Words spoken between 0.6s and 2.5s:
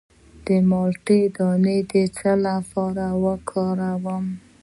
مالټې دانه د څه